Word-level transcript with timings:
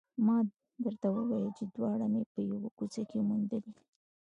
ما 0.25 0.37
درته 0.83 1.07
وویل 1.11 1.47
چې 1.57 1.63
دواړه 1.75 2.05
مې 2.13 2.21
په 2.33 2.39
یوه 2.51 2.69
کوڅه 2.77 3.01
کې 3.09 3.19
موندلي 3.29 3.73